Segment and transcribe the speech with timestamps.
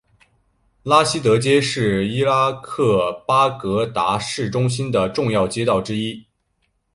[0.81, 6.25] 拉希德街是伊拉克巴格达市中心的重要街道之一。